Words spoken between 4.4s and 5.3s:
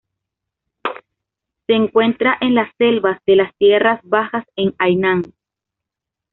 en Hainan.